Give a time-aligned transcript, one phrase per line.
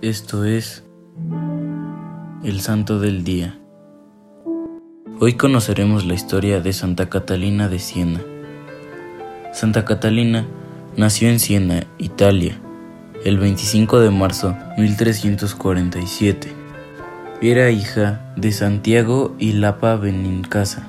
[0.00, 0.84] Esto es
[2.44, 3.58] el Santo del Día.
[5.18, 8.20] Hoy conoceremos la historia de Santa Catalina de Siena.
[9.52, 10.46] Santa Catalina
[10.96, 12.60] nació en Siena, Italia,
[13.24, 16.52] el 25 de marzo de 1347.
[17.42, 20.86] Era hija de Santiago y Lapa Benincasa.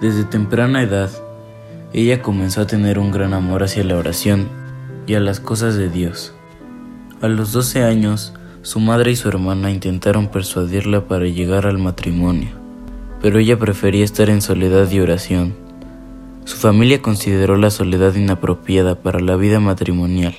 [0.00, 1.10] Desde temprana edad,
[1.92, 4.48] ella comenzó a tener un gran amor hacia la oración
[5.08, 6.37] y a las cosas de Dios.
[7.20, 8.32] A los 12 años,
[8.62, 12.50] su madre y su hermana intentaron persuadirla para llegar al matrimonio,
[13.20, 15.56] pero ella prefería estar en soledad y oración.
[16.44, 20.36] Su familia consideró la soledad inapropiada para la vida matrimonial,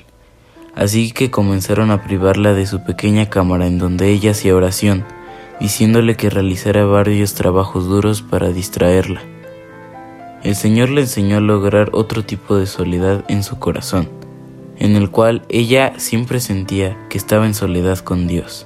[0.74, 5.04] así que comenzaron a privarla de su pequeña cámara en donde ella hacía oración,
[5.60, 9.22] diciéndole que realizara varios trabajos duros para distraerla.
[10.44, 14.08] El Señor le enseñó a lograr otro tipo de soledad en su corazón
[14.80, 18.66] en el cual ella siempre sentía que estaba en soledad con Dios.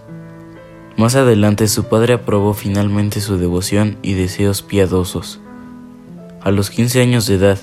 [0.96, 5.40] Más adelante su padre aprobó finalmente su devoción y deseos piadosos.
[6.42, 7.60] A los 15 años de edad,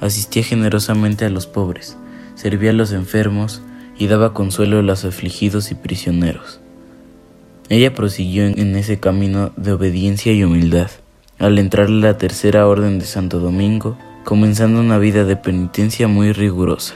[0.00, 1.98] asistía generosamente a los pobres,
[2.36, 3.60] servía a los enfermos
[3.98, 6.60] y daba consuelo a los afligidos y prisioneros.
[7.68, 10.90] Ella prosiguió en ese camino de obediencia y humildad,
[11.38, 16.32] al entrar en la tercera orden de Santo Domingo, comenzando una vida de penitencia muy
[16.32, 16.94] rigurosa.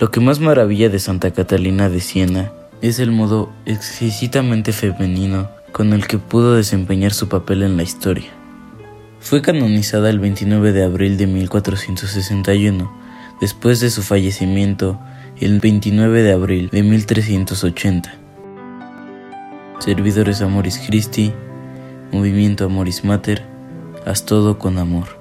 [0.00, 5.92] Lo que más maravilla de Santa Catalina de Siena es el modo exquisitamente femenino con
[5.92, 8.30] el que pudo desempeñar su papel en la historia.
[9.20, 12.90] Fue canonizada el 29 de abril de 1461,
[13.42, 14.98] después de su fallecimiento
[15.38, 18.14] el 29 de abril de 1380.
[19.80, 21.30] Servidores Amoris Christi,
[22.10, 23.44] Movimiento Amoris Mater,
[24.06, 25.19] haz todo con amor.